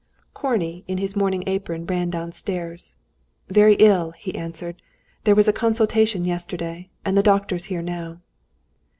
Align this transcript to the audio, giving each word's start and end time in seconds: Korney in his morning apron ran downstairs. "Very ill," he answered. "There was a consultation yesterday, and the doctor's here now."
Korney 0.35 0.83
in 0.87 0.97
his 0.97 1.15
morning 1.15 1.43
apron 1.45 1.85
ran 1.85 2.09
downstairs. 2.09 2.95
"Very 3.49 3.75
ill," 3.75 4.09
he 4.17 4.33
answered. 4.33 4.81
"There 5.25 5.35
was 5.35 5.47
a 5.47 5.53
consultation 5.53 6.25
yesterday, 6.25 6.89
and 7.05 7.15
the 7.15 7.21
doctor's 7.21 7.65
here 7.65 7.83
now." 7.83 8.17